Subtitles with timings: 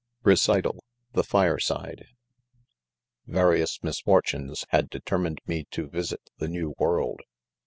[0.25, 0.79] R E C 1 T A L
[1.13, 2.07] THE FIRESIDE,
[3.27, 7.21] Various misfortunes had determined me to visit the new world.